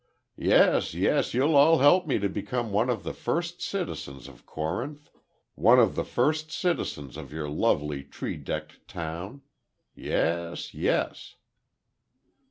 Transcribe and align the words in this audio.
"Yes, 0.39 0.95
yes, 0.95 1.35
you'll 1.35 1.55
all 1.55 1.77
help 1.77 2.07
me 2.07 2.17
to 2.17 2.27
become 2.27 2.71
one 2.71 2.89
of 2.89 3.03
the 3.03 3.13
first 3.13 3.61
citizens 3.61 4.27
of 4.27 4.47
Corinth—one 4.47 5.77
of 5.77 5.93
the 5.93 6.03
first 6.03 6.51
citizens 6.51 7.17
of 7.17 7.31
your 7.31 7.47
lovely, 7.47 8.03
tree 8.03 8.35
decked 8.37 8.87
town. 8.87 9.43
Yes, 9.93 10.73
yes." 10.73 11.35